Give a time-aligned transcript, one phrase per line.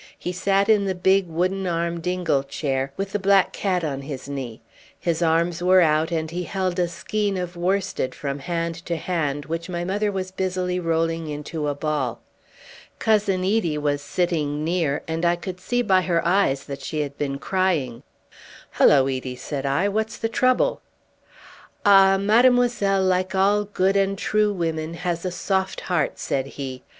[0.17, 4.27] He sat in the big wooden armed ingle chair, with the black cat on his
[4.27, 4.59] knee.
[4.99, 9.45] His arms were out, and he held a skein of worsted from hand to hand
[9.45, 12.19] which my mother was busily rolling into a ball.
[12.97, 17.15] Cousin Edie was sitting near, and I could see by her eyes that she had
[17.19, 18.01] been crying.
[18.79, 20.81] "Hullo, Edie!" said I, "what's the trouble?"
[21.85, 22.17] "Ah!
[22.17, 26.81] mademoiselle, like all good and true women, has a soft heart," said he.